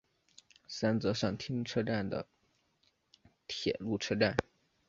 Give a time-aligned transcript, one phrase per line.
[0.67, 2.25] 三泽上町车站的
[3.47, 4.35] 铁路车站。